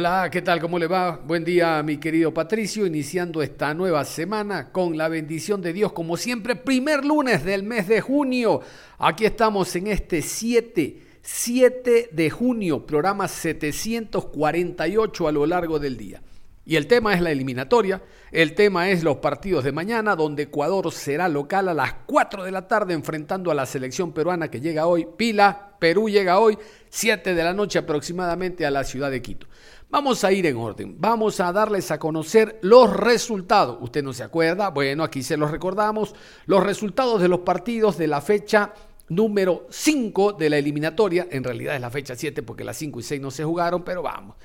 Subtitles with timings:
[0.00, 0.62] Hola, ¿qué tal?
[0.62, 1.20] ¿Cómo le va?
[1.26, 6.16] Buen día, mi querido Patricio, iniciando esta nueva semana con la bendición de Dios, como
[6.16, 8.62] siempre, primer lunes del mes de junio.
[8.98, 16.22] Aquí estamos en este 7, 7 de junio, programa 748 a lo largo del día.
[16.64, 20.90] Y el tema es la eliminatoria, el tema es los partidos de mañana, donde Ecuador
[20.92, 24.86] será local a las 4 de la tarde enfrentando a la selección peruana que llega
[24.86, 26.56] hoy, Pila, Perú llega hoy,
[26.90, 29.46] 7 de la noche aproximadamente a la ciudad de Quito.
[29.90, 33.78] Vamos a ir en orden, vamos a darles a conocer los resultados.
[33.80, 34.70] ¿Usted no se acuerda?
[34.70, 36.14] Bueno, aquí se los recordamos,
[36.46, 38.72] los resultados de los partidos de la fecha
[39.08, 43.02] número 5 de la eliminatoria, en realidad es la fecha 7 porque las 5 y
[43.02, 44.36] 6 no se jugaron, pero vamos.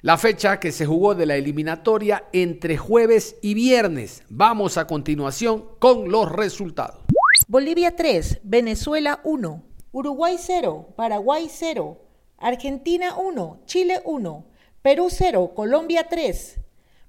[0.00, 4.22] La fecha que se jugó de la eliminatoria entre jueves y viernes.
[4.30, 7.02] Vamos a continuación con los resultados.
[7.46, 12.00] Bolivia 3, Venezuela 1, Uruguay 0, Paraguay 0,
[12.38, 14.46] Argentina 1, Chile 1,
[14.84, 16.60] Perú 0, Colombia 3,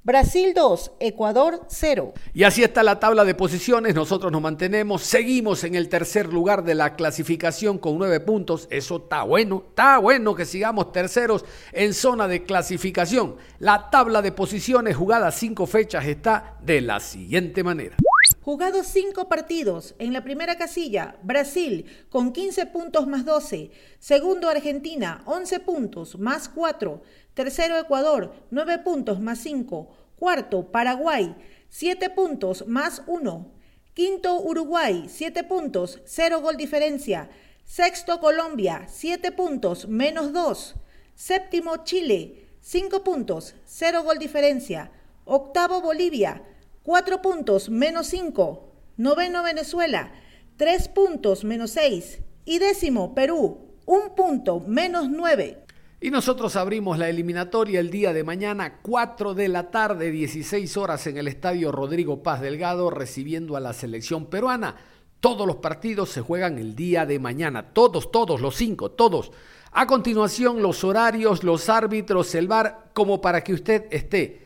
[0.01, 2.13] Brasil 2, Ecuador 0.
[2.33, 6.63] Y así está la tabla de posiciones, nosotros nos mantenemos, seguimos en el tercer lugar
[6.63, 11.93] de la clasificación con nueve puntos, eso está bueno, está bueno que sigamos terceros en
[11.93, 13.35] zona de clasificación.
[13.59, 17.97] La tabla de posiciones jugadas cinco fechas está de la siguiente manera.
[18.45, 19.95] Jugados 5 partidos.
[19.97, 23.71] En la primera casilla, Brasil con 15 puntos más 12.
[23.97, 27.01] Segundo, Argentina, 11 puntos más 4.
[27.33, 29.89] Tercero, Ecuador, 9 puntos más 5.
[30.15, 31.35] Cuarto, Paraguay,
[31.69, 33.51] 7 puntos más 1.
[33.95, 37.31] Quinto, Uruguay, 7 puntos, 0 gol diferencia.
[37.63, 40.75] Sexto, Colombia, 7 puntos menos 2.
[41.15, 44.91] Séptimo, Chile, 5 puntos, 0 gol diferencia.
[45.23, 46.43] Octavo, Bolivia,
[46.85, 48.71] 4 puntos menos 5.
[48.97, 50.13] Noveno, Venezuela,
[50.57, 52.21] 3 puntos menos 6.
[52.45, 55.63] Y décimo, Perú, 1 punto menos 9.
[55.99, 61.07] Y nosotros abrimos la eliminatoria el día de mañana, 4 de la tarde, 16 horas
[61.07, 64.75] en el estadio Rodrigo Paz Delgado, recibiendo a la selección peruana.
[65.19, 69.31] Todos los partidos se juegan el día de mañana, todos, todos, los cinco, todos.
[69.71, 74.44] A continuación, los horarios, los árbitros, el bar, como para que usted esté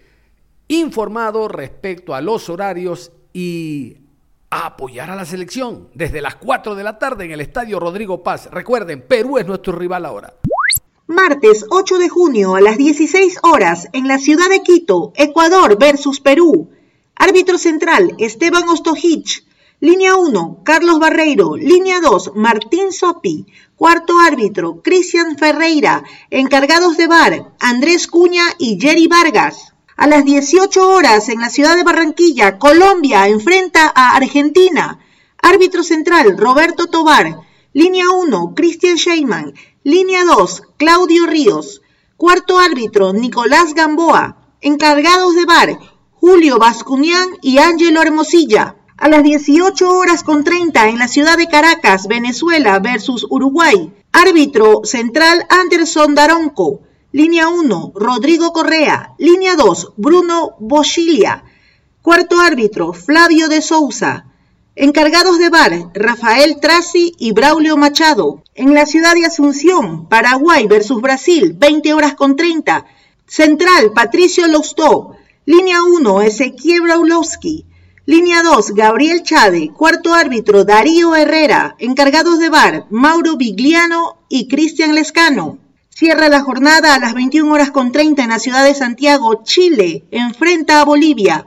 [0.70, 3.98] informado respecto a los horarios y
[4.50, 8.50] apoyar a la selección desde las 4 de la tarde en el estadio Rodrigo Paz.
[8.52, 10.34] Recuerden, Perú es nuestro rival ahora.
[11.08, 16.20] Martes 8 de junio a las 16 horas en la ciudad de Quito, Ecuador versus
[16.20, 16.70] Perú.
[17.16, 19.44] Árbitro central Esteban Ostojich.
[19.82, 21.56] Línea 1, Carlos Barreiro.
[21.56, 23.48] Línea 2, Martín Sopi.
[23.76, 26.04] Cuarto árbitro, Cristian Ferreira.
[26.30, 29.74] Encargados de bar, Andrés Cuña y Jerry Vargas.
[30.00, 34.98] A las 18 horas en la ciudad de Barranquilla, Colombia enfrenta a Argentina.
[35.42, 37.42] Árbitro central, Roberto Tobar.
[37.74, 39.54] Línea 1, Cristian Sheyman.
[39.84, 41.82] Línea 2, Claudio Ríos.
[42.16, 44.38] Cuarto árbitro, Nicolás Gamboa.
[44.62, 45.78] Encargados de bar,
[46.14, 48.78] Julio Bascunián y Ángelo Hermosilla.
[48.96, 53.92] A las 18 horas con 30 en la ciudad de Caracas, Venezuela versus Uruguay.
[54.14, 56.84] Árbitro central Anderson Daronco.
[57.12, 59.16] Línea 1, Rodrigo Correa.
[59.18, 61.44] Línea 2, Bruno Boschilia.
[62.04, 64.26] Cuarto árbitro, Flavio de Souza.
[64.76, 68.44] Encargados de bar, Rafael Traci y Braulio Machado.
[68.54, 72.86] En la ciudad de Asunción, Paraguay versus Brasil, 20 horas con 30.
[73.26, 75.16] Central, Patricio Lostó.
[75.46, 77.66] Línea 1, Ezequiel Braulowski.
[78.06, 79.72] Línea 2, Gabriel Chade.
[79.74, 81.76] Cuarto árbitro, Darío Herrera.
[81.80, 85.58] Encargados de bar, Mauro Vigliano y Cristian Lescano.
[86.00, 90.06] Cierra la jornada a las 21 horas con 30 en la ciudad de Santiago, Chile.
[90.12, 91.46] Enfrenta a Bolivia.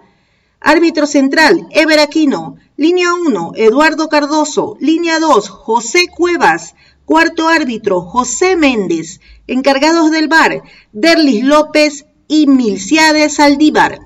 [0.60, 2.56] Árbitro central, Ever Aquino.
[2.76, 4.76] Línea 1, Eduardo Cardoso.
[4.78, 6.74] Línea 2, José Cuevas.
[7.06, 9.22] Cuarto árbitro, José Méndez.
[9.46, 10.62] Encargados del bar,
[10.92, 14.00] Derlis López y Milciades Saldívar.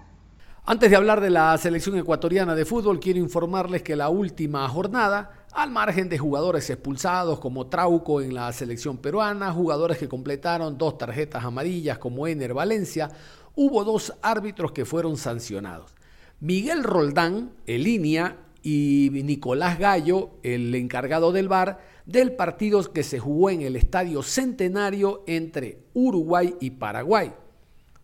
[0.65, 5.36] Antes de hablar de la selección ecuatoriana de fútbol, quiero informarles que la última jornada,
[5.57, 10.99] al margen de jugadores expulsados como Trauco en la selección peruana, jugadores que completaron dos
[10.99, 13.11] tarjetas amarillas como Ener Valencia,
[13.55, 15.93] hubo dos árbitros que fueron sancionados.
[16.41, 23.19] Miguel Roldán, en línea, y Nicolás Gallo, el encargado del VAR, del partido que se
[23.19, 27.33] jugó en el Estadio Centenario entre Uruguay y Paraguay.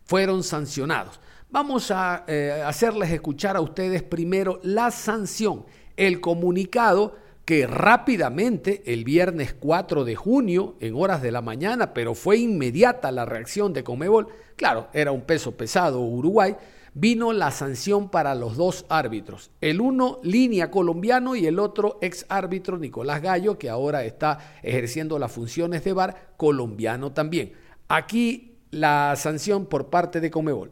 [0.05, 1.21] Fueron sancionados.
[1.51, 5.67] Vamos a eh, hacerles escuchar a ustedes primero la sanción,
[5.97, 12.15] el comunicado que rápidamente el viernes 4 de junio, en horas de la mañana, pero
[12.15, 16.57] fue inmediata la reacción de Comebol, claro, era un peso pesado Uruguay,
[16.95, 19.51] vino la sanción para los dos árbitros.
[19.61, 25.19] El uno, línea colombiano, y el otro, ex árbitro Nicolás Gallo, que ahora está ejerciendo
[25.19, 27.53] las funciones de VAR, colombiano también.
[27.89, 30.71] Aquí la sanción por parte de Comebol.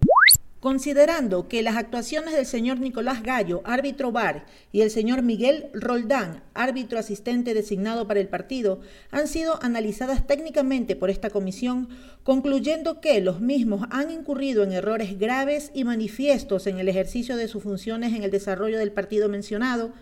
[0.60, 6.42] Considerando que las actuaciones del señor Nicolás Gallo, árbitro VAR, y el señor Miguel Roldán,
[6.52, 11.88] árbitro asistente designado para el partido, han sido analizadas técnicamente por esta comisión,
[12.24, 17.48] concluyendo que los mismos han incurrido en errores graves y manifiestos en el ejercicio de
[17.48, 19.94] sus funciones en el desarrollo del partido mencionado,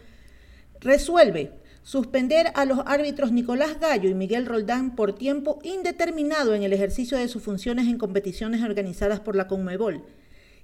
[0.80, 1.52] resuelve
[1.84, 7.16] suspender a los árbitros Nicolás Gallo y Miguel Roldán por tiempo indeterminado en el ejercicio
[7.16, 10.02] de sus funciones en competiciones organizadas por la Conmebol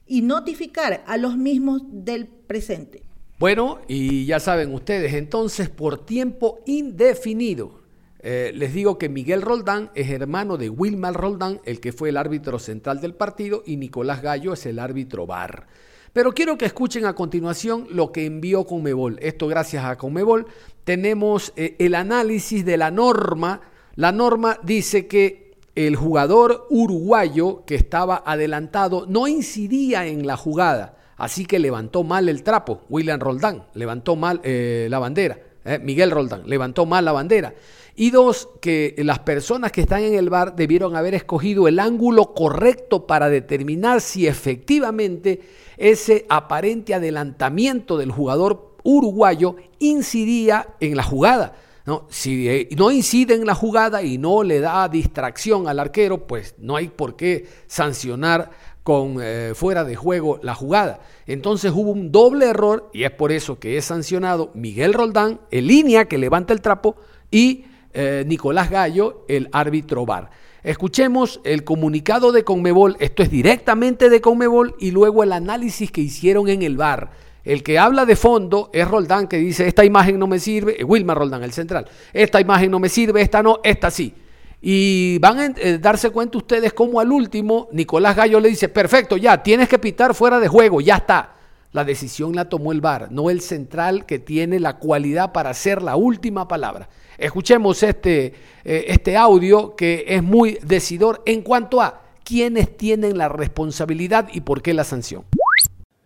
[0.06, 3.03] y notificar a los mismos del presente.
[3.39, 7.83] Bueno, y ya saben ustedes, entonces por tiempo indefinido.
[8.21, 12.17] Eh, les digo que Miguel Roldán es hermano de Wilmar Roldán, el que fue el
[12.17, 15.67] árbitro central del partido, y Nicolás Gallo es el árbitro bar.
[16.15, 19.19] Pero quiero que escuchen a continuación lo que envió Conmebol.
[19.21, 20.47] Esto gracias a Conmebol.
[20.85, 23.61] Tenemos eh, el análisis de la norma.
[23.97, 25.44] La norma dice que
[25.75, 32.29] el jugador uruguayo que estaba adelantado no incidía en la jugada, así que levantó mal
[32.29, 32.82] el trapo.
[32.88, 35.38] William Roldán levantó mal eh, la bandera.
[35.65, 37.55] Eh, Miguel Roldán levantó mal la bandera.
[37.97, 42.35] Y dos, que las personas que están en el bar debieron haber escogido el ángulo
[42.35, 45.41] correcto para determinar si efectivamente
[45.77, 51.56] ese aparente adelantamiento del jugador uruguayo incidía en la jugada.
[51.86, 52.06] ¿No?
[52.10, 56.54] Si eh, no incide en la jugada y no le da distracción al arquero, pues
[56.58, 58.50] no hay por qué sancionar
[58.82, 61.00] con eh, fuera de juego la jugada.
[61.26, 65.66] Entonces hubo un doble error y es por eso que es sancionado Miguel Roldán, el
[65.66, 66.96] línea que levanta el trapo,
[67.31, 67.64] y
[67.94, 70.31] eh, Nicolás Gallo, el árbitro VAR.
[70.62, 76.00] Escuchemos el comunicado de Conmebol, esto es directamente de Conmebol, y luego el análisis que
[76.00, 77.10] hicieron en el VAR.
[77.44, 80.85] El que habla de fondo es Roldán, que dice, esta imagen no me sirve, eh,
[80.85, 84.14] Wilmar Roldán, el central, esta imagen no me sirve, esta no, esta sí.
[84.62, 89.19] Y van a eh, darse cuenta ustedes cómo al último Nicolás Gallo le dice, perfecto,
[89.19, 91.35] ya, tienes que pitar fuera de juego, ya está.
[91.73, 95.82] La decisión la tomó el VAR, no el central que tiene la cualidad para hacer
[95.82, 96.88] la última palabra.
[97.19, 98.32] Escuchemos este,
[98.64, 104.41] eh, este audio que es muy decidor en cuanto a quiénes tienen la responsabilidad y
[104.41, 105.25] por qué la sanción.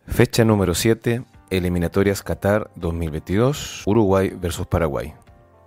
[0.08, 5.14] Fecha número 7, eliminatorias Qatar 2022, Uruguay versus Paraguay.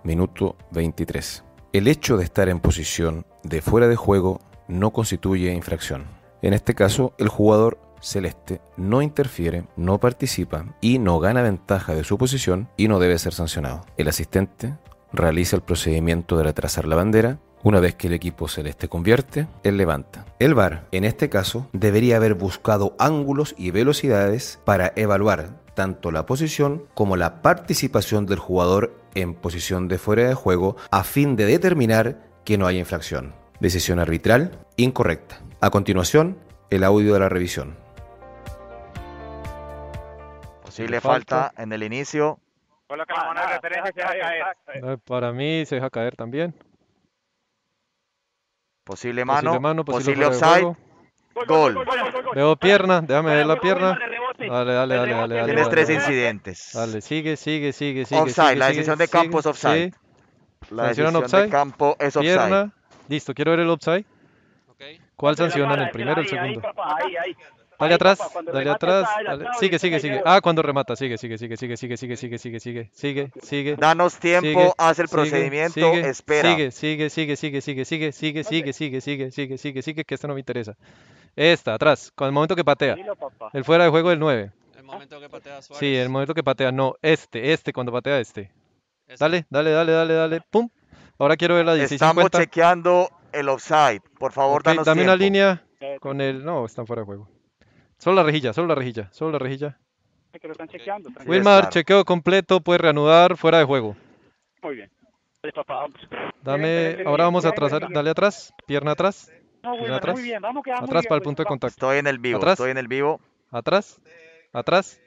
[0.02, 1.42] Minuto 23.
[1.72, 6.04] El hecho de estar en posición de fuera de juego no constituye infracción.
[6.42, 12.04] En este caso, el jugador celeste no interfiere, no participa y no gana ventaja de
[12.04, 13.86] su posición y no debe ser sancionado.
[13.96, 14.76] El asistente
[15.12, 19.76] realiza el procedimiento de retrasar la bandera una vez que el equipo celeste convierte, él
[19.76, 20.24] levanta.
[20.38, 26.26] El VAR, en este caso, debería haber buscado ángulos y velocidades para evaluar tanto la
[26.26, 31.46] posición como la participación del jugador en posición de fuera de juego a fin de
[31.46, 33.34] determinar que no haya infracción.
[33.60, 35.40] Decisión arbitral incorrecta.
[35.60, 36.38] A continuación,
[36.70, 37.76] el audio de la revisión.
[40.64, 42.40] Posible falta en el inicio.
[45.06, 46.54] Para mí se deja caer también.
[48.84, 50.76] Posible mano, Posible mano, posible posible de offside,
[51.46, 51.84] gol.
[52.34, 53.98] Veo pierna, déjame ver la pierna.
[54.38, 55.34] Dale, dale, dale, dale.
[55.36, 56.00] dale, Tienes tres dale.
[56.00, 56.70] incidentes.
[56.74, 58.20] Dale, sigue, sigue, sigue, sigue.
[58.20, 59.92] Offside, sigue, la sigue, decisión de sigue, campo es offside.
[59.92, 60.74] sí.
[60.74, 61.48] La decisión de offside.
[61.50, 62.34] campo es offside.
[62.34, 62.72] Pierna.
[63.08, 64.04] Listo, quiero ver el offside.
[65.16, 65.80] ¿Cuál sancionan?
[65.80, 66.62] ¿El primero o el segundo?
[67.82, 68.18] Dale atrás,
[68.52, 69.08] dale atrás.
[69.58, 70.22] Sigue, sigue, sigue.
[70.24, 70.94] Ah, cuando remata.
[70.94, 73.76] Sigue, sigue, sigue, sigue, sigue, sigue, sigue, sigue, sigue, sigue, sigue.
[73.76, 76.50] Danos tiempo, sigue, haz el sigue, procedimiento, sigue, espera.
[76.50, 80.28] Sigue, sigue, sigue, sigue, sigue, sigue, sigue, sigue, sigue, sigue, sigue, sigue, sigue, que esta
[80.28, 80.76] no me interesa.
[81.34, 82.96] Esta, atrás, con el momento que patea.
[83.52, 84.52] El fuera de juego del 9.
[84.76, 85.80] El momento que patea Suárez.
[85.80, 88.50] Sí, el momento que patea, no, este, este, cuando patea este.
[89.18, 90.68] Dale, dale, dale, dale, dale, pum.
[91.18, 92.38] Ahora quiero ver la Estamos 1650.
[92.38, 94.02] chequeando el offside.
[94.18, 95.62] Por favor, danos dame una línea
[96.00, 96.44] con el...
[96.44, 97.28] No, están fuera de juego.
[98.02, 99.78] Solo la rejilla, solo la rejilla, solo la rejilla.
[100.32, 101.08] que lo están chequeando.
[101.10, 101.30] tranquilo.
[101.30, 103.94] Wilmar, chequeo completo, puede reanudar, fuera de juego.
[104.60, 104.90] Muy bien.
[105.40, 106.00] Dale, papá, vamos.
[106.42, 109.30] Dame, ahora vamos a atrasar, dale atrás, pierna atrás,
[109.62, 110.42] No, pierna Wilmar, atrás, muy bien.
[110.42, 111.74] Vamos, muy atrás bien, para el punto de contacto.
[111.76, 112.54] Estoy en el vivo, Atrás.
[112.54, 113.20] estoy en el vivo.
[113.52, 114.00] Atrás,
[114.52, 115.00] atrás,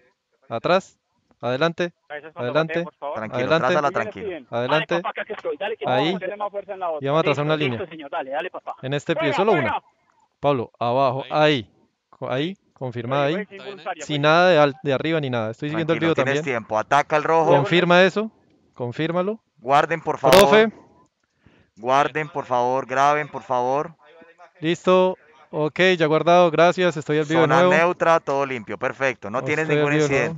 [0.48, 0.98] Atrás.
[1.42, 1.92] Adelante.
[2.34, 2.86] Adelante.
[3.16, 3.68] Tranquilo, Adelante.
[3.68, 4.46] trátala tranquilo.
[4.50, 5.02] Adelante.
[5.86, 6.18] Ahí.
[7.02, 7.86] Y vamos a trazar una línea.
[8.84, 9.84] En este pie, solo una.
[10.40, 11.26] Pablo, abajo.
[11.30, 11.70] Ahí.
[12.22, 12.56] Ahí.
[12.78, 13.48] Confirmada ahí.
[14.02, 15.52] Sin nada de, al- de arriba ni nada.
[15.52, 16.44] Estoy siguiendo el Tranquilo, tienes también.
[16.56, 16.78] tiempo.
[16.78, 17.50] Ataca el rojo.
[17.52, 18.30] Confirma eso.
[18.74, 19.40] Confírmalo.
[19.60, 20.38] Guarden, por favor.
[20.38, 20.72] Profe.
[21.78, 22.86] Guarden, por favor.
[22.86, 23.96] Graben, por favor.
[24.60, 25.18] Listo.
[25.52, 26.52] Ok, ya guardado.
[26.52, 26.98] Gracias.
[26.98, 27.74] Estoy al vivo de Zona nuevo.
[27.74, 28.78] neutra, todo limpio.
[28.78, 29.30] Perfecto.
[29.30, 30.36] No tienes ningún nuevo.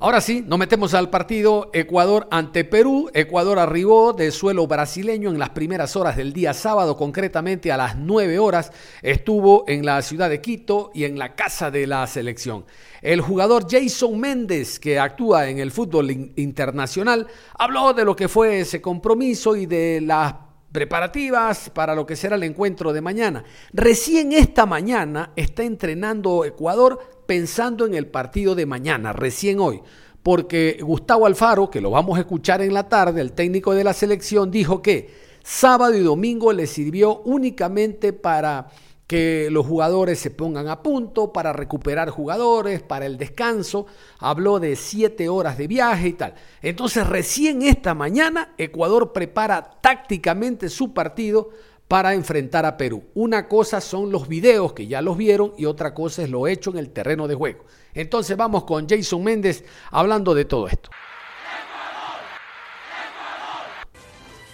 [0.00, 3.10] Ahora sí, nos metemos al partido Ecuador ante Perú.
[3.14, 7.96] Ecuador arribó de suelo brasileño en las primeras horas del día sábado, concretamente a las
[7.96, 8.70] 9 horas.
[9.02, 12.64] Estuvo en la ciudad de Quito y en la casa de la selección.
[13.02, 17.26] El jugador Jason Méndez, que actúa en el fútbol in- internacional,
[17.58, 20.32] habló de lo que fue ese compromiso y de las
[20.70, 23.42] preparativas para lo que será el encuentro de mañana.
[23.72, 29.82] Recién esta mañana está entrenando Ecuador pensando en el partido de mañana, recién hoy,
[30.22, 33.92] porque Gustavo Alfaro, que lo vamos a escuchar en la tarde, el técnico de la
[33.92, 35.10] selección, dijo que
[35.44, 38.68] sábado y domingo le sirvió únicamente para
[39.06, 43.84] que los jugadores se pongan a punto, para recuperar jugadores, para el descanso.
[44.18, 46.34] Habló de siete horas de viaje y tal.
[46.62, 51.50] Entonces, recién esta mañana, Ecuador prepara tácticamente su partido
[51.88, 53.02] para enfrentar a Perú.
[53.14, 56.70] Una cosa son los videos que ya los vieron y otra cosa es lo hecho
[56.70, 57.64] en el terreno de juego.
[57.94, 60.90] Entonces vamos con Jason Méndez hablando de todo esto.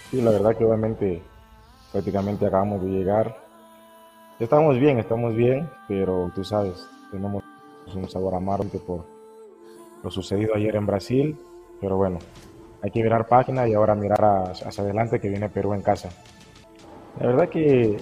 [0.09, 1.21] Sí, la verdad que obviamente
[1.91, 3.43] prácticamente acabamos de llegar.
[4.39, 7.43] Estamos bien, estamos bien, pero tú sabes, tenemos
[7.93, 9.05] un sabor amargo por
[10.03, 11.37] lo sucedido ayer en Brasil,
[11.81, 12.19] pero bueno,
[12.81, 16.09] hay que mirar página y ahora mirar hacia adelante que viene Perú en casa.
[17.19, 17.97] La verdad que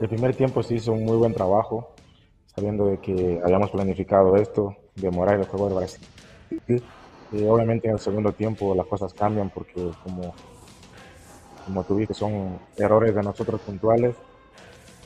[0.00, 1.94] el primer tiempo se hizo un muy buen trabajo,
[2.54, 6.06] sabiendo de que habíamos planificado esto, demorar el juego de Brasil.
[7.48, 10.32] Obviamente en el segundo tiempo las cosas cambian porque como
[11.66, 14.14] como tú viste, son errores de nosotros puntuales.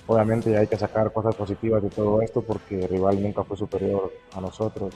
[0.07, 4.13] Obviamente hay que sacar cosas positivas de todo esto porque el rival nunca fue superior
[4.35, 4.93] a nosotros.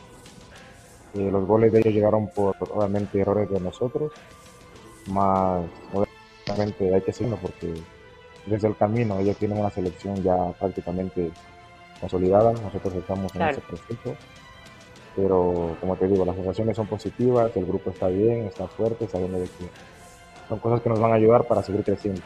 [1.15, 4.13] Eh, los goles de ellos llegaron por, obviamente, errores de nosotros,
[5.09, 7.75] más obviamente hay que seguirlo porque
[8.47, 11.31] desde el camino ellos tienen una selección ya prácticamente
[12.01, 13.53] consolidada, nosotros estamos en Claro.
[13.53, 14.17] ese proceso.
[15.15, 19.39] Pero como te digo, las sensaciones son positivas, el grupo está bien, está fuerte, sabiendo
[19.39, 19.69] de que
[20.49, 22.21] son cosas que nos van a ayudar para seguir creciendo.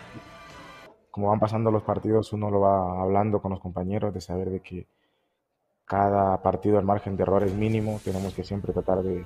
[1.11, 4.61] Como van pasando los partidos, uno lo va hablando con los compañeros de saber de
[4.61, 4.87] que
[5.85, 9.25] cada partido, el margen de error es mínimo, tenemos que siempre tratar de,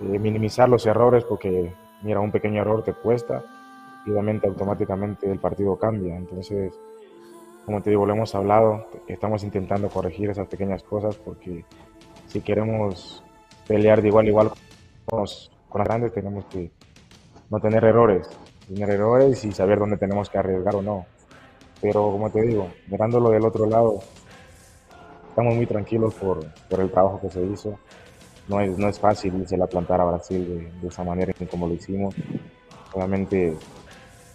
[0.00, 1.72] de minimizar los errores porque,
[2.02, 3.42] mira, un pequeño error te cuesta
[4.06, 6.16] y obviamente automáticamente el partido cambia.
[6.16, 6.72] Entonces,
[7.64, 11.64] como te digo, lo hemos hablado, estamos intentando corregir esas pequeñas cosas porque
[12.26, 13.22] si queremos
[13.66, 14.50] pelear de igual a igual
[15.06, 16.70] con los, con los grandes, tenemos que
[17.50, 18.28] no tener errores,
[18.66, 21.06] tener errores y saber dónde tenemos que arriesgar o no.
[21.80, 24.00] Pero como te digo, mirándolo del otro lado,
[25.28, 27.78] estamos muy tranquilos por, por el trabajo que se hizo.
[28.48, 31.68] No es, no es fácil irse a plantar a Brasil de, de esa manera como
[31.68, 32.14] lo hicimos.
[32.92, 33.56] Obviamente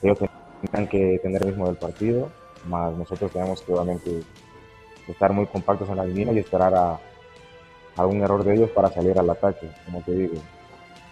[0.01, 0.19] ellos
[0.61, 2.29] tendrán que tener el ritmo del partido,
[2.67, 4.21] más nosotros tenemos que obviamente
[5.07, 6.99] estar muy compactos en la línea y esperar a,
[7.95, 10.35] a un error de ellos para salir al ataque, como te digo.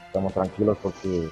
[0.07, 1.29] Estamos tranquilos porque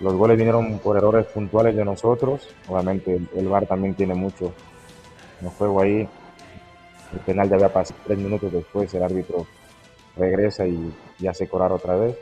[0.00, 2.48] los goles vinieron por errores puntuales de nosotros.
[2.68, 4.52] Obviamente el, el VAR también tiene mucho
[5.40, 6.08] en el juego ahí.
[7.12, 9.46] El penal ya había pasado tres minutos después, el árbitro
[10.16, 12.16] regresa y, y hace cobrar otra vez.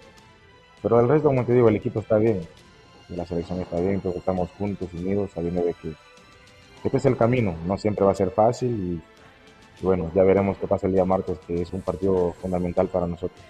[0.82, 2.40] Pero el resto, como te digo, el equipo está bien.
[3.09, 5.95] La selección está bien, todos estamos juntos, unidos, sabiendo de que
[6.85, 7.55] este es el camino.
[7.67, 11.05] No siempre va a ser fácil y, y bueno, ya veremos qué pasa el día
[11.05, 13.41] martes, que es un partido fundamental para nosotros.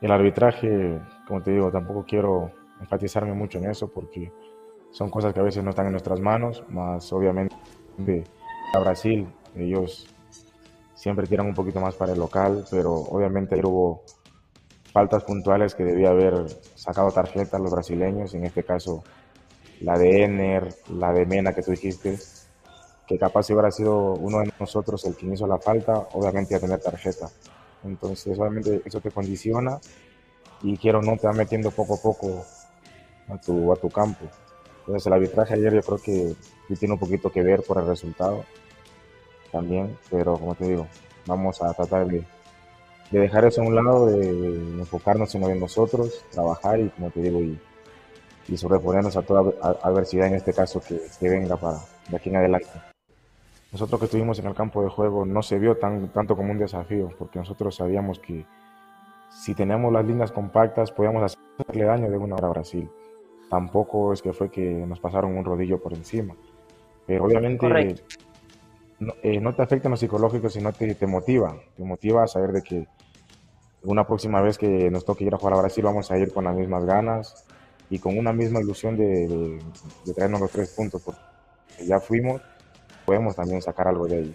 [0.00, 4.30] El arbitraje, como te digo, tampoco quiero enfatizarme mucho en eso porque
[4.92, 7.54] son cosas que a veces no están en nuestras manos, más obviamente
[8.74, 9.26] a Brasil,
[9.56, 10.06] ellos
[10.94, 14.02] siempre tiran un poquito más para el local, pero obviamente hubo
[14.92, 19.04] faltas puntuales que debía haber sacado tarjetas los brasileños, en este caso
[19.80, 22.18] la de Ener, la de Mena que tú dijiste,
[23.06, 26.58] que capaz si hubiera sido uno de nosotros el que hizo la falta, obviamente iba
[26.58, 27.28] a tener tarjeta.
[27.84, 29.78] Entonces obviamente eso te condiciona
[30.62, 32.44] y quiero no te va metiendo poco a poco
[33.28, 34.26] a tu, a tu campo.
[34.80, 36.34] Entonces el arbitraje ayer yo creo que
[36.76, 38.44] tiene un poquito que ver por el resultado
[39.52, 40.86] también, pero como te digo,
[41.26, 42.24] vamos a tratar de,
[43.10, 46.88] de dejar eso a un lado, de, de enfocarnos en lo de nosotros, trabajar y
[46.90, 47.58] como te digo, y,
[48.48, 52.36] y sobreponernos a toda adversidad en este caso que, que venga para de aquí en
[52.36, 52.68] adelante.
[53.72, 56.58] nosotros que estuvimos en el campo de juego no se vio tan, tanto como un
[56.58, 58.46] desafío, porque nosotros sabíamos que
[59.30, 62.88] si teníamos las líneas compactas podíamos hacerle daño de una hora a Brasil.
[63.50, 66.34] Tampoco es que fue que nos pasaron un rodillo por encima.
[67.06, 67.66] Pero obviamente
[69.00, 71.56] no, eh, no, te afecta en lo psicológico, sino te, te motiva.
[71.76, 72.86] Te motiva a saber de que
[73.84, 76.44] una próxima vez que nos toque ir a jugar a Brasil vamos a ir con
[76.44, 77.44] las mismas ganas
[77.90, 79.60] y con una misma ilusión de,
[80.14, 81.20] traernos los tres puntos, porque
[81.86, 82.42] ya fuimos
[83.08, 84.34] podemos también sacar algo de ello.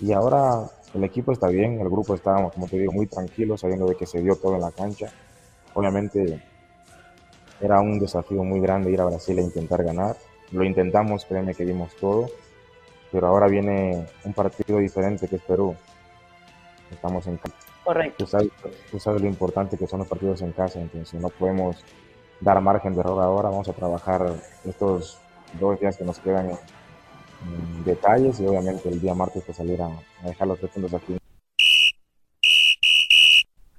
[0.00, 3.84] Y ahora el equipo está bien, el grupo está, como te digo, muy tranquilo, sabiendo
[3.86, 5.10] de que se dio todo en la cancha.
[5.74, 6.40] Obviamente
[7.60, 10.16] era un desafío muy grande ir a Brasil e intentar ganar.
[10.52, 12.30] Lo intentamos, créeme que dimos todo,
[13.10, 15.74] pero ahora viene un partido diferente que es Perú.
[16.92, 17.40] Estamos en.
[17.86, 18.24] Correcto.
[18.24, 18.48] Tú sabes,
[18.90, 21.76] tú sabes lo importante que son los partidos en casa, entonces no podemos
[22.40, 23.48] dar margen de error ahora.
[23.48, 24.26] Vamos a trabajar
[24.64, 25.18] estos
[25.60, 26.50] dos días que nos quedan
[27.84, 31.16] detalles y obviamente el día martes pues salir a, a dejar los tres puntos aquí.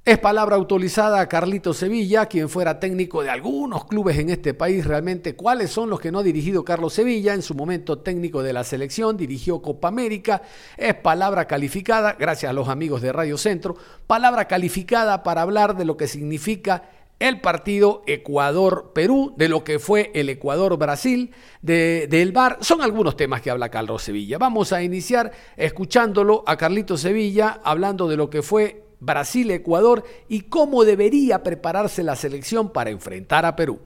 [0.07, 4.85] Es palabra autorizada a Carlito Sevilla, quien fuera técnico de algunos clubes en este país.
[4.85, 7.33] Realmente, ¿cuáles son los que no ha dirigido Carlos Sevilla?
[7.33, 10.43] En su momento técnico de la selección, dirigió Copa América.
[10.77, 13.75] Es palabra calificada, gracias a los amigos de Radio Centro,
[14.07, 16.83] palabra calificada para hablar de lo que significa
[17.19, 22.59] el partido Ecuador-Perú, de lo que fue el Ecuador-Brasil, de, del VAR.
[22.61, 24.37] Son algunos temas que habla Carlos Sevilla.
[24.37, 30.83] Vamos a iniciar escuchándolo a Carlito Sevilla hablando de lo que fue Brasil-Ecuador y cómo
[30.83, 33.79] debería prepararse la selección para enfrentar a Perú.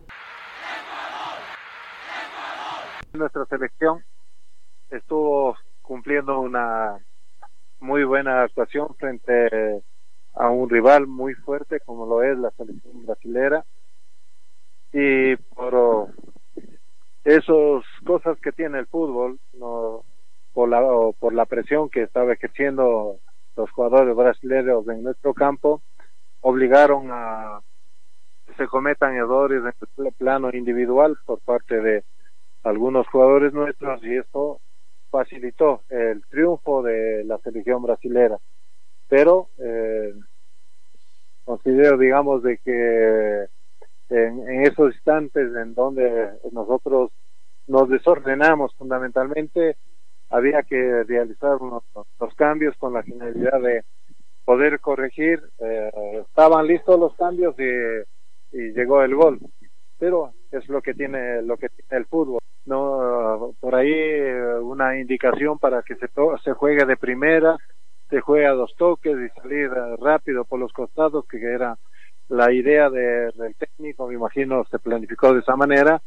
[3.13, 4.03] Nuestra selección
[4.89, 6.97] estuvo cumpliendo una
[7.79, 9.83] muy buena actuación frente
[10.33, 13.65] a un rival muy fuerte como lo es la selección brasilera
[14.93, 16.07] y por
[17.23, 20.03] esas cosas que tiene el fútbol no
[20.53, 20.81] por la
[21.19, 23.19] por la presión que estaba ejerciendo
[23.55, 25.81] los jugadores brasileños en nuestro campo
[26.41, 27.61] obligaron a
[28.45, 32.03] que se cometan errores en el plano individual por parte de
[32.63, 34.59] algunos jugadores nuestros y esto
[35.09, 38.37] facilitó el triunfo de la selección brasilera.
[39.09, 40.13] Pero eh,
[41.43, 43.47] considero digamos de que
[44.09, 47.11] en, en, esos instantes en donde nosotros
[47.67, 49.77] nos desordenamos fundamentalmente
[50.31, 53.83] había que realizar unos, unos cambios con la finalidad de
[54.45, 55.91] poder corregir eh,
[56.27, 59.39] estaban listos los cambios y, y, llegó el gol.
[59.99, 63.93] Pero es lo que tiene lo que tiene el fútbol no por ahí
[64.61, 66.07] una indicación para que se
[66.43, 67.57] se juegue de primera
[68.09, 71.77] se juega dos toques y salir rápido por los costados que era
[72.29, 76.01] la idea de, del técnico me imagino se planificó de esa manera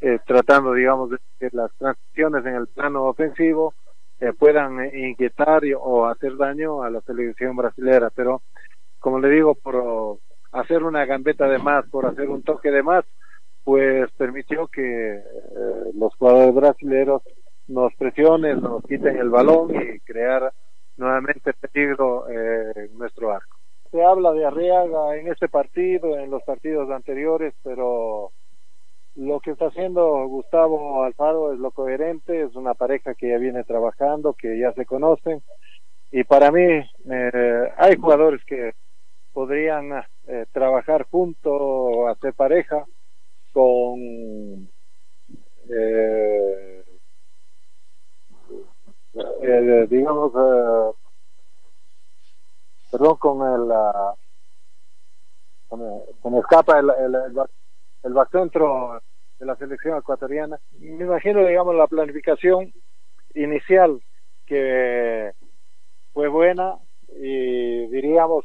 [0.00, 3.74] eh, tratando, digamos, de que las transiciones en el plano ofensivo
[4.20, 8.10] eh, puedan eh, inquietar y, o hacer daño a la selección brasilera.
[8.14, 8.42] Pero,
[8.98, 10.18] como le digo, por
[10.52, 13.04] hacer una gambeta de más, por hacer un toque de más,
[13.64, 15.22] pues permitió que eh,
[15.94, 17.22] los jugadores brasileños
[17.68, 20.52] nos presionen, nos quiten el balón y crear
[20.96, 23.58] nuevamente peligro eh, en nuestro arco.
[23.90, 28.32] Se habla de Arriaga en este partido, en los partidos anteriores, pero
[29.16, 33.64] lo que está haciendo Gustavo Alfaro es lo coherente, es una pareja que ya viene
[33.64, 35.42] trabajando, que ya se conocen.
[36.12, 38.72] Y para mí eh, hay jugadores que
[39.32, 42.84] podrían eh, trabajar junto, hacer pareja
[43.52, 44.68] con
[45.68, 46.84] eh,
[49.42, 50.92] eh, digamos eh,
[52.90, 54.14] perdón con el uh,
[55.68, 55.80] con,
[56.20, 57.34] con escapa el, el, el
[58.02, 59.00] el backcentro
[59.38, 60.58] de la selección ecuatoriana.
[60.78, 62.72] Me imagino, digamos, la planificación
[63.34, 64.00] inicial
[64.46, 65.32] que
[66.12, 66.76] fue buena
[67.16, 68.44] y diríamos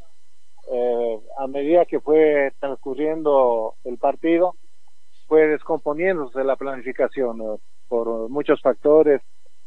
[0.72, 4.56] eh, a medida que fue transcurriendo el partido
[5.28, 7.60] fue descomponiéndose la planificación ¿no?
[7.88, 9.22] por muchos factores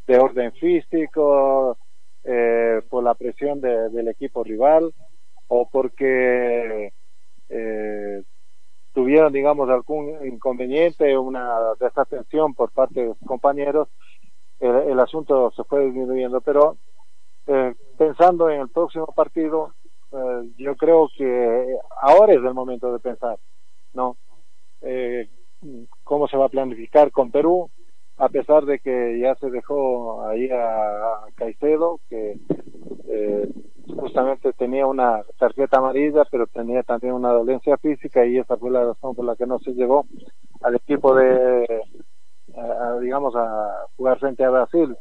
[0.07, 1.77] de orden físico,
[2.25, 4.93] eh, por la presión de, del equipo rival
[5.49, 6.93] o porque
[7.49, 8.23] eh,
[8.99, 13.87] tuvieron, digamos, algún inconveniente, una desatención por parte de sus compañeros,
[14.59, 16.41] el, asunto se fue disminuyendo.
[16.41, 16.79] Pero
[17.47, 19.73] eh, pensando en el próximo partido,
[20.11, 23.39] eh, yo creo que ahora es el momento de pensar,
[23.95, 24.17] ¿no?
[24.83, 25.29] Eh,
[26.03, 27.71] cómo se va a planificar con Perú,
[28.17, 32.37] a pesar de que ya se dejó ahí a, Caicedo, que
[33.97, 38.85] justamente tenía una tarjeta amarilla, pero tenía también una dolencia física y esa fue la
[38.85, 40.07] razón por la que no se llevó
[40.63, 41.83] al equipo de,
[42.57, 44.97] a, digamos, a jugar frente a Brasil.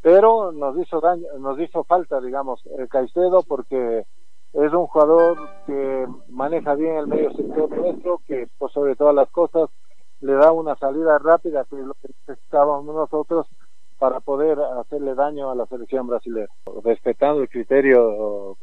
[0.00, 4.04] pero nos hizo daño, nos hizo falta, digamos, el Caicedo porque
[4.52, 5.36] es un jugador
[5.66, 9.68] que maneja bien el medio sector nuestro, que por sobre todas las cosas
[10.20, 13.46] le da una salida rápida, que es lo que necesitábamos nosotros
[13.98, 16.48] para poder hacerle daño a la selección brasileña,
[16.84, 18.56] respetando el criterio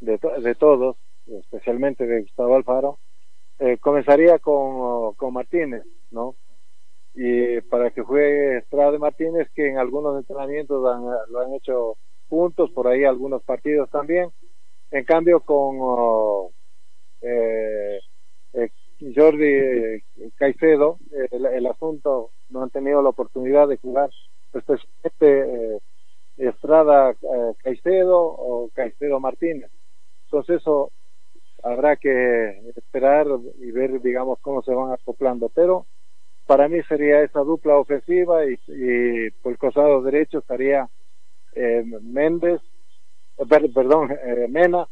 [0.00, 0.96] de, todos,
[1.26, 2.98] especialmente de Gustavo Alfaro.
[3.58, 6.34] Eh, comenzaría con, con Martínez, ¿no?
[7.14, 10.82] Y para que juegue Estrada Martínez, que en algunos entrenamientos
[11.28, 11.96] lo han hecho
[12.28, 14.30] juntos, por ahí algunos partidos también.
[14.90, 16.50] En cambio, con oh,
[17.20, 18.00] eh,
[18.54, 18.70] eh,
[19.14, 20.02] Jordi
[20.36, 20.98] Caicedo,
[21.30, 24.10] el, asunto no han tenido la oportunidad de jugar
[24.54, 25.78] especialmente
[26.36, 27.14] Estrada
[27.62, 29.70] Caicedo o Caicedo Martínez.
[30.24, 30.90] Entonces eso
[31.62, 33.26] habrá que esperar
[33.58, 35.48] y ver, digamos, cómo se van acoplando.
[35.48, 35.86] Pero
[36.46, 40.88] para mí sería esa dupla ofensiva y, por el costado derecho estaría
[41.54, 42.60] eh, Méndez,
[43.38, 44.86] eh, perdón, eh, Mena,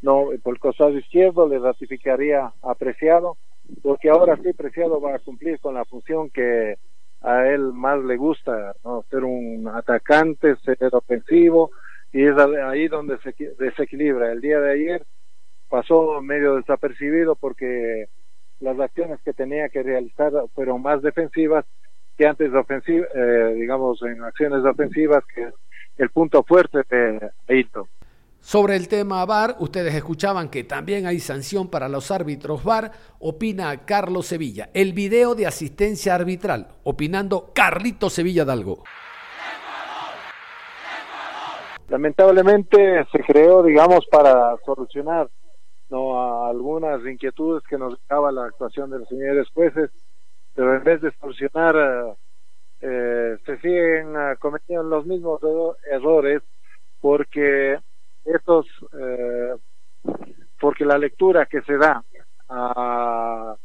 [0.00, 3.36] no, por el costado izquierdo le ratificaría a Preciado,
[3.82, 6.76] porque ahora sí Preciado va a cumplir con la función que
[7.22, 9.04] a él más le gusta, ¿no?
[9.10, 11.70] ser un atacante, ser ofensivo,
[12.12, 14.32] y es ahí donde se desequilibra.
[14.32, 15.06] El día de ayer
[15.68, 18.06] pasó medio desapercibido porque
[18.60, 21.64] las acciones que tenía que realizar fueron más defensivas
[22.16, 25.54] que antes ofensivas, eh, digamos, en acciones ofensivas, que es
[25.96, 27.88] el punto fuerte de Aito.
[28.44, 33.86] Sobre el tema VAR, ustedes escuchaban que también hay sanción para los árbitros VAR, opina
[33.86, 34.68] Carlos Sevilla.
[34.74, 38.82] El video de asistencia arbitral, opinando Carlito Sevilla Dalgo.
[41.88, 45.28] Lamentablemente se creó, digamos, para solucionar
[45.88, 49.88] no algunas inquietudes que nos dejaba la actuación de los señores jueces,
[50.52, 52.14] pero en vez de solucionar eh,
[52.80, 55.40] eh, se siguen uh, cometiendo los mismos
[55.92, 56.42] errores
[57.00, 57.78] porque
[58.24, 58.66] estos
[58.98, 59.54] eh,
[60.60, 62.04] porque la lectura que se da
[62.50, 63.56] a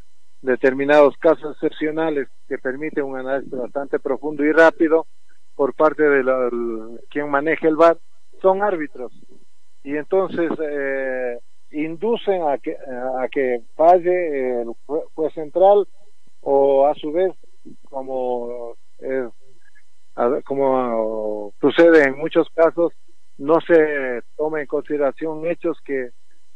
[0.41, 5.07] determinados casos excepcionales que permite un análisis bastante profundo y rápido
[5.53, 6.23] por parte de
[7.09, 7.97] quien maneja el VAR
[8.41, 9.11] son árbitros.
[9.83, 11.39] Y entonces eh,
[11.71, 14.69] inducen a que, a que falle el
[15.13, 15.85] juez central
[16.41, 17.33] o a su vez
[17.89, 18.75] como
[20.45, 22.93] como sucede en muchos casos
[23.37, 26.09] no se toma en consideración hechos que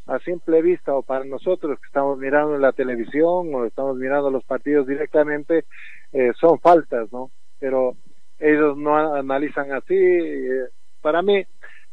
[0.08, 4.30] a simple vista o para nosotros que estamos mirando en la televisión o estamos mirando
[4.30, 5.66] los partidos directamente
[6.12, 7.96] eh, son faltas no pero
[8.40, 10.66] ellos no analizan así eh,
[11.02, 11.46] para mí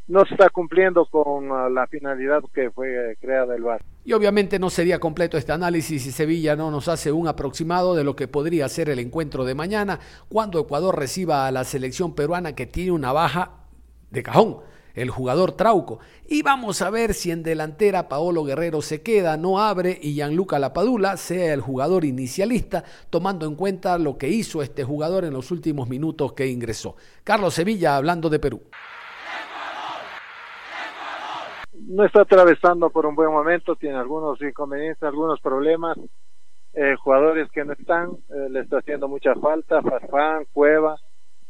[0.09, 3.83] no se está cumpliendo con uh, la finalidad que fue creada el VAR.
[4.05, 8.05] Y obviamente no sería completo este análisis si Sevilla no nos hace un aproximado de
[8.05, 12.55] lo que podría ser el encuentro de mañana cuando Ecuador reciba a la selección peruana
[12.55, 13.51] que tiene una baja
[14.11, 14.61] de cajón,
[15.03, 16.01] el jugador Trauco.
[16.27, 20.59] Y vamos a ver si en delantera Paolo Guerrero se queda, no abre y Gianluca
[20.59, 25.51] Lapadula sea el jugador inicialista, tomando en cuenta lo que hizo este jugador en los
[25.51, 26.97] últimos minutos que ingresó.
[27.25, 28.63] Carlos Sevilla hablando de Perú
[31.89, 35.97] no está atravesando por un buen momento, tiene algunos inconvenientes, algunos problemas.
[36.75, 40.97] Eh, jugadores que no están, eh, le está haciendo mucha falta, Farfán, Cueva,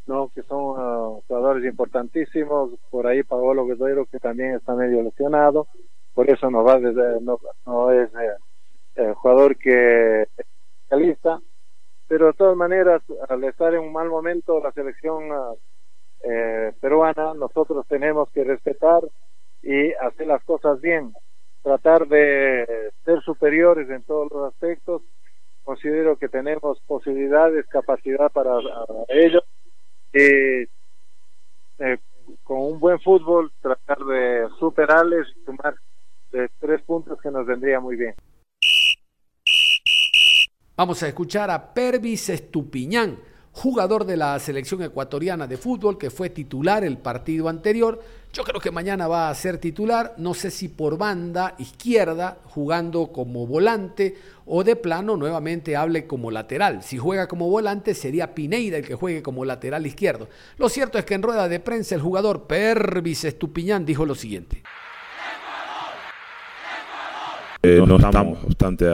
[0.09, 2.71] no que son ah, jugadores importantísimos.
[2.91, 5.69] Por ahí Paolo Guerrero, que también está medio lesionado,
[6.15, 8.11] por eso no va desde, no, no es
[8.97, 10.27] eh, jugador que
[10.91, 11.41] lista.
[12.09, 15.53] Pero de todas maneras, al estar en un mal momento la selección ah,
[16.81, 19.03] peruana, nosotros tenemos que respetar
[19.63, 21.13] y hacer las cosas bien,
[21.63, 25.03] tratar de ser superiores en todos los aspectos.
[25.65, 28.59] Considero que tenemos posibilidades, capacidad para
[29.09, 29.43] ello.
[30.13, 30.69] Eh,
[32.43, 35.75] con un buen fútbol, tratar de superarles y sumar
[36.33, 38.15] de tres puntos que nos vendría muy bien.
[40.77, 43.19] Vamos a escuchar a Pervis Estupiñán
[43.59, 48.01] jugador de la selección ecuatoriana de fútbol que fue titular el partido anterior.
[48.33, 53.11] Yo creo que mañana va a ser titular, no sé si por banda izquierda, jugando
[53.11, 56.83] como volante o de plano nuevamente hable como lateral.
[56.83, 60.29] Si juega como volante sería Pineida el que juegue como lateral izquierdo.
[60.59, 64.63] Lo cierto es que en rueda de prensa el jugador Pervis Estupiñán dijo lo siguiente.
[67.63, 68.87] Eh, no estamos bastante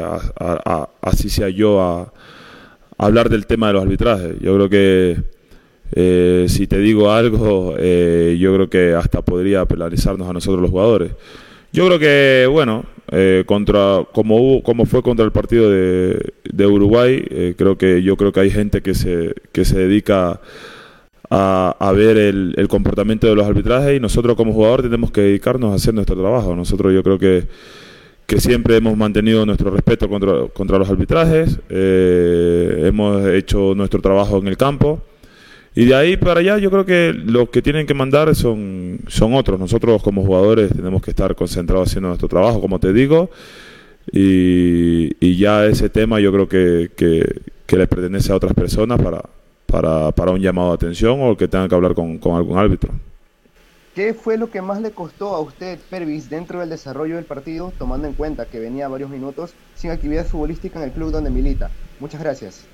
[1.03, 2.13] así sea yo a
[2.97, 4.39] hablar del tema de los arbitrajes.
[4.41, 5.34] Yo creo que
[5.97, 10.71] eh, si te digo algo, eh, yo creo que hasta podría penalizarnos a nosotros los
[10.71, 11.13] jugadores.
[11.73, 16.67] Yo creo que, bueno, eh, contra como hubo, como fue contra el partido de, de
[16.67, 20.41] Uruguay, creo que yo creo que hay gente que se, que se dedica
[21.31, 25.73] a, ver el, el, comportamiento de los arbitrajes y nosotros como jugador tenemos que dedicarnos
[25.73, 26.55] a hacer nuestro trabajo.
[26.55, 27.45] Nosotros yo creo que,
[28.27, 34.39] que siempre hemos mantenido nuestro respeto contra, contra los arbitrajes, eh, hemos hecho nuestro trabajo
[34.39, 35.03] en el campo.
[35.75, 39.35] Y de ahí para allá yo creo que los que tienen que mandar son, son
[39.35, 39.59] otros.
[39.59, 43.31] Nosotros como jugadores tenemos que estar concentrados haciendo nuestro trabajo, como te digo.
[44.13, 49.01] Y, y ya ese tema yo creo que, que, que le pertenece a otras personas
[49.01, 49.23] para,
[49.67, 52.93] para, para un llamado de atención o que tenga que hablar con, con algún árbitro.
[53.95, 57.73] ¿Qué fue lo que más le costó a usted, Pervis, dentro del desarrollo del partido,
[57.79, 61.71] tomando en cuenta que venía varios minutos sin actividad futbolística en el club donde milita?
[62.01, 62.67] Muchas gracias.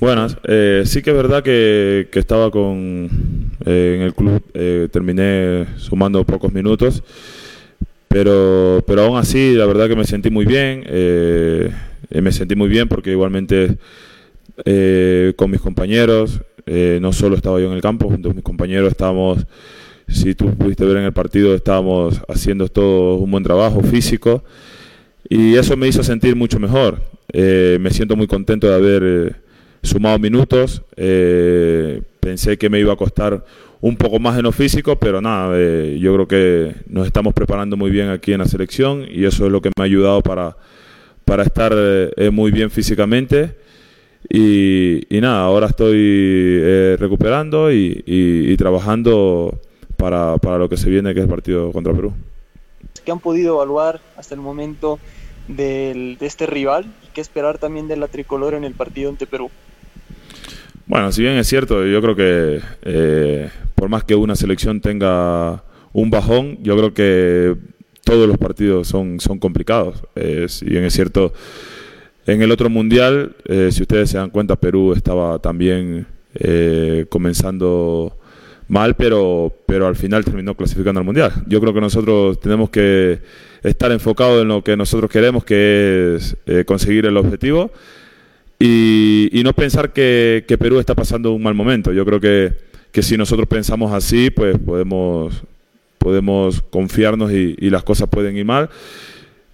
[0.00, 3.08] Buenas, eh, sí que es verdad que, estaba con
[3.66, 7.02] eh, en el club, eh, terminé sumando pocos minutos,
[8.06, 11.70] pero, pero aún así la verdad que me sentí muy bien, eh,
[12.10, 13.76] me sentí muy bien porque igualmente
[14.64, 18.42] eh, con mis compañeros, eh, no solo estaba yo en el campo, junto a mis
[18.42, 19.46] compañeros estábamos,
[20.08, 24.42] si tú pudiste ver en el partido, estábamos haciendo todo un buen trabajo físico
[25.28, 27.00] y eso me hizo sentir mucho mejor.
[27.32, 29.32] Eh, me siento muy contento de haber eh,
[29.82, 33.44] sumado minutos, eh, pensé que me iba a costar
[33.80, 37.76] un poco más en lo físico, pero nada, eh, yo creo que nos estamos preparando
[37.76, 40.56] muy bien aquí en la selección y eso es lo que me ha ayudado para,
[41.24, 43.54] para estar eh, muy bien físicamente
[44.28, 49.60] y, y nada, ahora estoy eh, recuperando y, y- y trabajando
[49.96, 52.12] para, para lo que se viene, que es el partido contra Perú.
[53.04, 54.98] ¿Qué han podido evaluar hasta el momento
[55.48, 59.26] del- de este rival y qué esperar también de la tricolor en el partido ante
[59.26, 59.50] Perú?
[60.86, 65.62] Bueno, si bien es cierto, yo creo que eh, por más que una selección tenga
[65.92, 67.56] un bajón, yo creo que
[68.04, 70.02] todos los partidos son, son complicados.
[70.16, 71.34] Eh, si bien es cierto,
[72.26, 76.06] en el otro mundial, eh, si ustedes se dan cuenta, Perú estaba también
[77.08, 78.16] comenzando
[78.68, 81.32] mal, pero, pero al final terminó clasificando al mundial.
[81.48, 83.18] Yo creo que nosotros tenemos que
[83.62, 87.70] estar enfocados en lo que nosotros queremos, que es eh, conseguir el objetivo
[88.58, 91.92] y, no pensar que, que Perú está pasando un mal momento.
[91.92, 92.52] Yo creo que,
[92.90, 95.42] que si nosotros pensamos así, pues podemos,
[95.98, 98.68] podemos confiarnos y, y las cosas pueden ir mal.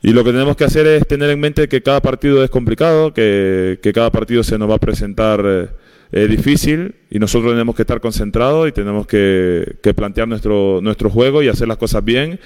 [0.02, 3.12] Y lo que tenemos que hacer es tener en mente que cada partido es complicado,
[3.12, 5.68] que, que cada partido se nos va a presentar eh,
[6.12, 11.08] eh, difícil y nosotros tenemos que estar concentrados y tenemos que, que plantear nuestro, nuestro
[11.10, 12.38] juego y hacer las cosas bien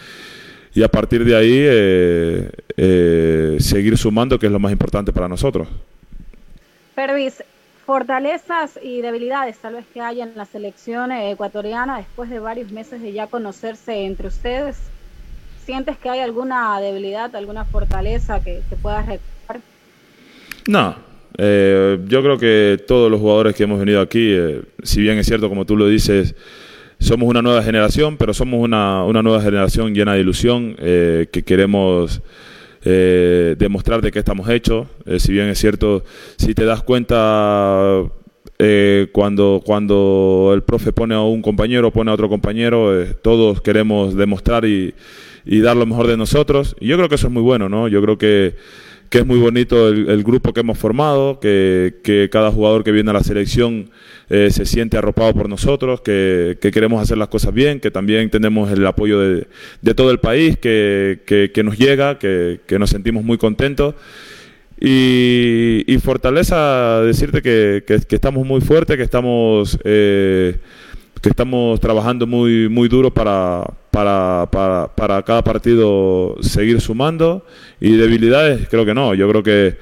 [0.79, 5.27] y a partir de ahí eh, eh, seguir sumando, que es lo más importante para
[5.27, 5.67] nosotros.
[6.95, 7.43] Pervis,
[7.85, 12.71] fortalezas y debilidades tal vez que haya en la selección eh, ecuatoriana después de varios
[12.71, 14.77] meses de ya conocerse entre ustedes.
[15.65, 19.61] ¿Sientes que hay alguna debilidad, alguna fortaleza que, que puedas recordar?
[20.69, 20.95] No,
[21.39, 25.27] eh, yo creo que todos los jugadores que hemos venido aquí, eh, si bien es
[25.27, 26.37] cierto, como tú lo dices,
[26.99, 31.43] somos una nueva generación, pero somos una, una nueva generación llena de ilusión, eh, que
[31.43, 32.21] queremos
[32.85, 34.89] eh, demostrar de qué estamos hechos.
[35.07, 36.05] Eh, si bien es cierto,
[36.37, 38.03] si te das cuenta,
[38.59, 43.61] eh, cuando, cuando el profe pone a un compañero, pone a otro compañero, eh, todos
[43.61, 44.95] queremos demostrar y,
[45.45, 46.77] y dar lo mejor de nosotros.
[46.81, 47.89] Y yo creo que eso es muy bueno, ¿no?
[47.89, 48.57] Yo creo que,
[49.11, 53.15] que es muy bonito el, grupo que hemos formado, que, cada jugador que viene a
[53.15, 53.91] la selección
[54.29, 58.29] eh, se siente arropado por nosotros, que, que queremos hacer las cosas bien, que también
[58.31, 59.47] tenemos el apoyo de,
[59.81, 63.95] de todo el país, que, nos llega, que, nos sentimos muy contentos.
[64.81, 70.57] Y, y fortaleza, decirte que estamos muy fuertes, que estamos, eh,
[71.21, 74.49] que estamos trabajando muy, muy duro para, para,
[74.95, 77.45] para, cada partido seguir sumando.
[77.81, 79.15] Y debilidades, creo que no.
[79.15, 79.77] Yo creo que,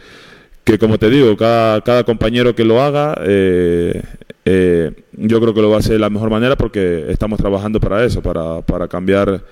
[0.65, 4.03] que como te digo, cada, cada compañero que lo haga, eh,
[4.45, 7.81] eh, yo creo que lo va a hacer de la mejor manera porque estamos trabajando
[7.81, 9.45] para eso, para, para cambiar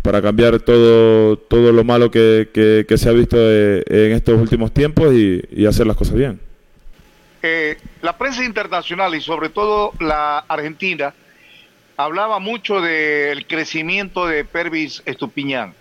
[0.00, 4.40] para cambiar todo, todo lo malo que, que- que se ha visto eh, en estos
[4.40, 6.40] últimos tiempos y hacer las cosas bien.
[7.42, 11.12] Eh, la prensa internacional y sobre todo la argentina
[11.96, 15.74] hablaba mucho del crecimiento de Pervis Estupiñán.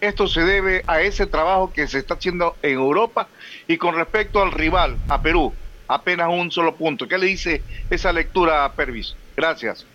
[0.00, 3.28] Esto se debe a ese trabajo que se está haciendo en Europa
[3.66, 5.52] y con respecto al rival, a Perú,
[5.88, 7.08] apenas un solo punto.
[7.08, 9.14] ¿Qué le dice esa lectura a Pervis?
[9.36, 9.86] Gracias.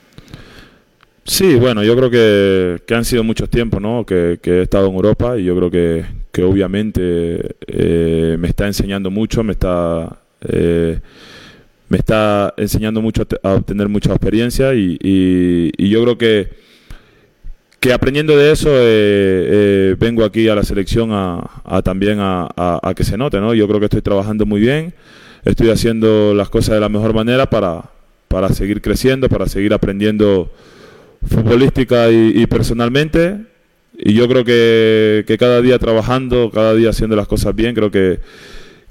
[1.23, 4.05] Sí, bueno, yo creo que, que han sido muchos tiempos, ¿no?
[4.05, 8.67] Que, que he estado en Europa y yo creo que, que obviamente eh, me está
[8.67, 10.99] enseñando mucho, me está eh,
[11.89, 16.17] me está enseñando mucho a te- a obtener mucha experiencia y, y- y yo creo
[16.17, 16.65] que
[17.79, 22.47] que aprendiendo de eso eh, eh, vengo aquí a la selección a, a también a,
[22.95, 23.53] que se note, ¿no?
[23.53, 24.95] Yo creo que estoy trabajando muy bien,
[25.43, 27.91] estoy haciendo las cosas de la mejor manera para,
[28.27, 30.51] para seguir creciendo, para seguir aprendiendo
[31.27, 33.41] futbolística y, personalmente.
[33.97, 37.91] Y yo creo que, que, cada día trabajando, cada día haciendo las cosas bien, creo
[37.91, 38.19] que,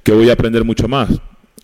[0.04, 1.08] que voy a aprender mucho más.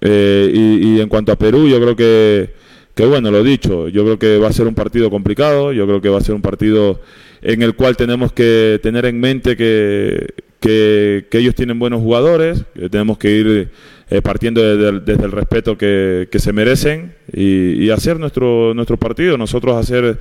[0.00, 0.50] Eh,
[0.82, 2.50] y, en cuanto a Perú, yo creo que,
[2.94, 6.00] que, bueno, lo dicho, yo creo que va a ser un partido complicado, yo creo
[6.00, 7.00] que va a ser un partido
[7.42, 12.88] en el cual tenemos que tener en mente que, que, ellos tienen buenos jugadores, que
[12.88, 13.70] tenemos que ir
[14.10, 14.62] eh, partiendo
[15.00, 20.18] desde el, respeto que, se merecen y, hacer nuestro, nuestro partido, nosotros hacer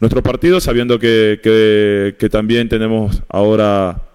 [0.00, 1.40] nuestro partido sabiendo que,
[2.18, 4.10] que también tenemos ahora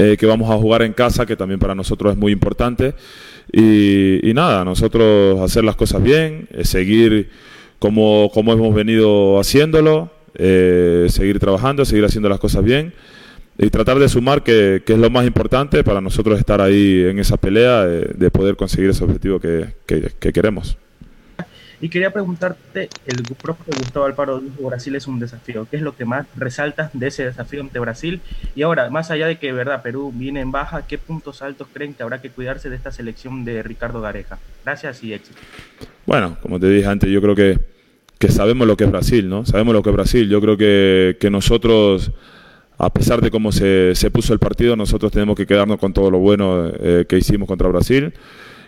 [0.00, 2.94] eh, que vamos a jugar en casa, que también para nosotros es muy importante.
[3.52, 7.30] Y, nada, nosotros hacer las cosas bien, eh, seguir
[7.78, 12.92] como, como hemos venido haciéndolo, eh, seguir trabajando, seguir haciendo las cosas bien
[13.58, 17.18] y tratar de sumar, que, que, es lo más importante para nosotros estar ahí en
[17.18, 20.78] esa pelea de, poder conseguir ese objetivo que, que, queremos.
[21.80, 25.66] Y quería preguntarte, el profe Gustavo Alparo dijo Brasil es un desafío.
[25.70, 28.20] ¿Qué es lo que más resaltas de ese desafío ante Brasil?
[28.54, 31.94] Y ahora, más allá de que verdad Perú viene en baja, ¿qué puntos altos creen
[31.94, 34.38] que habrá que cuidarse de esta selección de Ricardo Gareja?
[34.64, 35.38] Gracias y éxito.
[36.06, 37.58] Bueno, como te dije antes, yo creo que
[38.18, 39.46] que sabemos lo que es Brasil, ¿no?
[39.46, 40.28] Sabemos lo que es Brasil.
[40.28, 42.10] Yo creo que, que nosotros,
[42.76, 46.10] a pesar de cómo se, se, puso el partido, nosotros tenemos que quedarnos con todo
[46.10, 48.12] lo bueno eh, que hicimos contra Brasil.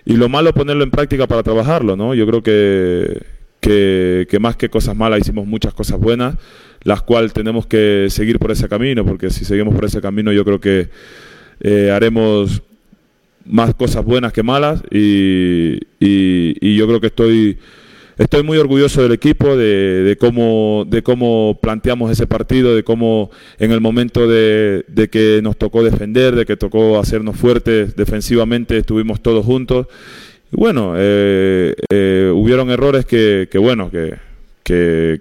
[0.05, 2.15] Y lo malo ponerlo en práctica para trabajarlo, ¿no?
[2.15, 3.23] Yo creo que,
[3.61, 6.37] que, más que cosas malas hicimos muchas cosas buenas,
[6.83, 10.45] las cuales tenemos que seguir por ese camino, porque si seguimos por ese camino yo
[10.45, 10.89] creo que
[11.61, 12.63] eh, haremos
[13.45, 17.59] más cosas buenas que malas y, y yo creo que estoy
[18.19, 23.73] estoy muy orgulloso del equipo, de, cómo, de cómo planteamos ese partido, de cómo en
[23.73, 29.45] el momento de, que nos tocó defender, de que tocó hacernos fuertes defensivamente, estuvimos todos
[29.45, 29.87] juntos.
[30.53, 34.17] Y bueno, eh, eh, hubieron errores que, bueno, que,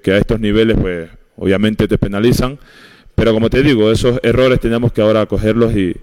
[0.02, 2.60] que, a estos niveles pues obviamente te penalizan,
[3.16, 5.96] pero como te digo, esos errores tenemos que ahora cogerlos y,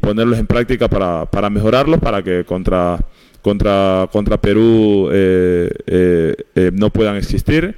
[0.00, 2.98] ponerlos en práctica para mejorarlos, para que contra
[3.42, 7.74] contra, contra Perú eh, eh, eh, no puedan existir.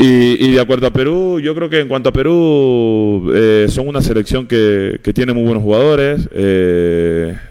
[0.00, 3.32] Y, de acuerdo a Perú, yo creo que en cuanto a Perú,
[3.68, 6.28] son una selección que, que, tiene muy buenos jugadores.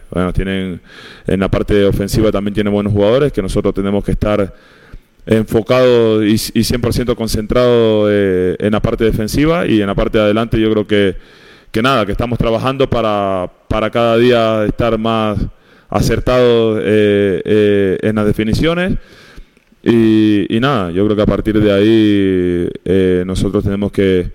[0.10, 0.80] bueno, tienen
[1.27, 4.53] en la parte ofensiva también tiene buenos jugadores que nosotros tenemos que estar
[5.25, 10.58] enfocados y, y 100% concentrados en la parte defensiva y en la parte de adelante
[10.58, 11.17] yo creo que,
[11.69, 15.38] que nada, que estamos trabajando para, para cada día estar más
[15.89, 18.97] acertado eh, eh, en las definiciones.
[19.84, 24.32] Y, nada, yo creo que a partir de ahí eh, nosotros tenemos que,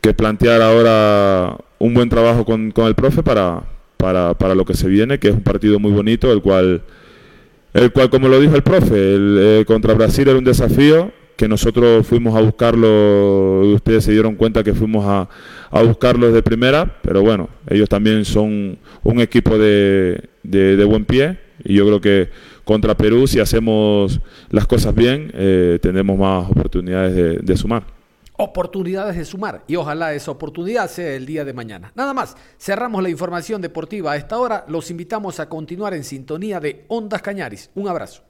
[0.00, 3.64] que, plantear ahora un buen trabajo con, con el profe para,
[3.96, 6.82] para, para, lo que se viene, que es un partido muy bonito, el cual,
[7.74, 12.06] el cual como lo dijo el profe, el, contra Brasil era un desafío que nosotros
[12.06, 15.26] fuimos a buscarlo, ustedes se dieron cuenta que fuimos a,
[15.70, 21.38] a buscarlos de primera, pero bueno, ellos también son un equipo de, de, buen pie
[21.64, 22.28] y yo creo que
[22.62, 27.84] contra Perú, si hacemos las cosas bien, eh, tendremos más oportunidades de, de sumar
[28.36, 31.92] oportunidades de sumar y ojalá esa oportunidad sea el día de mañana.
[31.94, 34.64] Nada más, cerramos la información deportiva a esta hora.
[34.66, 37.70] Los invitamos a continuar en sintonía de Ondas Cañaris.
[37.74, 38.29] Un abrazo.